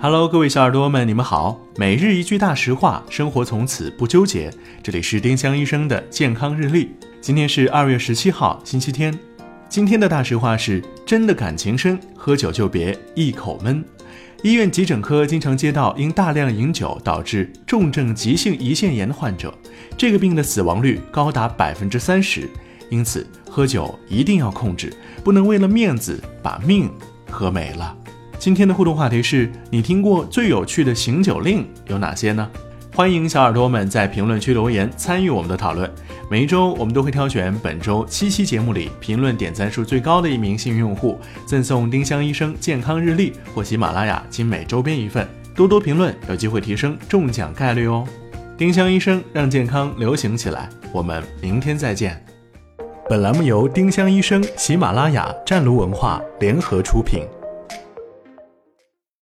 [0.00, 1.60] Hello，各位小耳朵们，你们好。
[1.76, 4.48] 每日一句大实话，生活从此不纠结。
[4.80, 6.90] 这里是丁香医生的健康日历。
[7.20, 9.18] 今天是二月十七号，星期天。
[9.68, 13.84] 今天的大实话是：真的感情深，喝酒就别一口闷。
[14.42, 19.52] 医院急诊科经常接到因大量饮酒导致重症急性胰腺炎的患者，
[19.96, 22.48] 这个病的死亡率高达百分之三十。
[22.88, 24.94] 因此，喝酒一定要控制，
[25.24, 26.88] 不能为了面子把命
[27.28, 27.96] 喝没了。
[28.38, 32.48] 今天的互动话题是你听过最有趣的醒酒令有哪些呢？
[32.94, 35.90] 欢迎小耳朵们在评论区留言参与我们的讨论。
[36.30, 45.26] 每一周我们都会挑选本周七期节目里评论点赞数最高的一名幸运用户，赠送丁香医生健康日历或喜马拉雅精美周边一份。
[45.52, 48.06] 多多评论，有机会提升中奖概率哦。
[48.56, 52.24] 丁香医生让健康流行起来，我们明天再见。
[53.08, 57.26] 本栏目由丁香医生、喜马拉雅、湛庐文化联合出品。